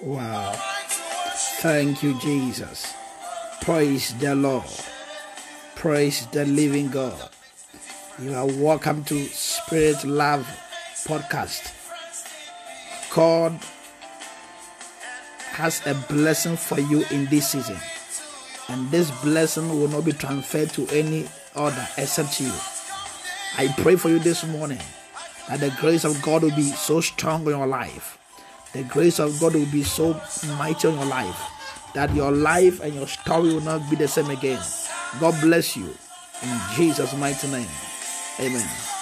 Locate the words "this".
17.26-17.48, 18.92-19.10, 24.20-24.44